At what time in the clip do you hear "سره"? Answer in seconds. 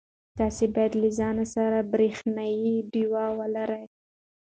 1.55-1.79